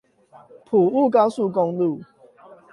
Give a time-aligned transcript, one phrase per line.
[0.65, 2.01] 埔霧高速公路